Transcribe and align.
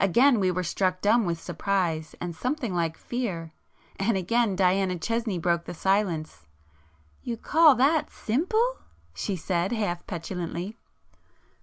Again 0.00 0.40
we 0.40 0.50
were 0.50 0.62
struck 0.62 1.02
dumb 1.02 1.26
with 1.26 1.38
surprise 1.38 2.14
and 2.22 2.34
something 2.34 2.74
like 2.74 2.96
fear,—and 2.96 4.16
again 4.16 4.56
Diana 4.56 4.98
Chesney 4.98 5.38
broke 5.38 5.66
the 5.66 5.74
silence. 5.74 6.46
"You 7.22 7.36
call 7.36 7.74
that 7.74 8.08
simple!" 8.10 8.78
she 9.12 9.36
said, 9.36 9.72
half 9.72 10.06
petulantly. 10.06 10.78